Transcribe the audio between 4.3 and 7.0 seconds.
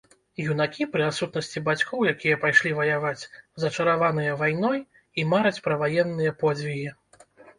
вайной і мараць пра ваенныя подзвігі.